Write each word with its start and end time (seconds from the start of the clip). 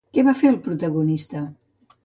Què 0.17 0.21
va 0.29 0.33
fer 0.39 0.49
el 0.53 0.57
protagonista? 0.69 1.45